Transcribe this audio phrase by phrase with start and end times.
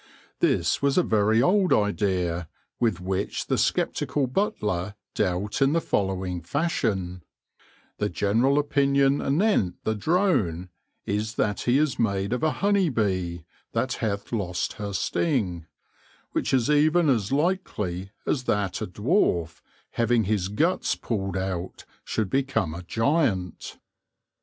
[0.39, 6.41] This was a very old idea, with which the sceptical Butler dealt in the following
[6.41, 7.21] fashion:"
[7.99, 10.69] The general opinion anent the Drone
[11.05, 15.67] is that he is made of a honey bee, that hath lost hir sting;
[16.31, 19.61] which is even as likelie as that a dwarfe,
[19.91, 23.77] having his guts pulled out, should become a gyant."